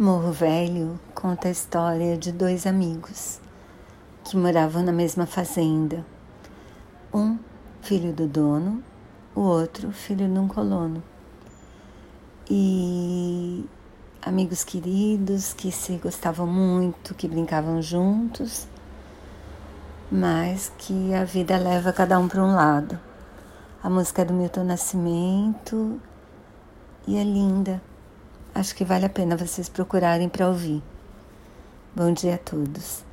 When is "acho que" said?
28.58-28.84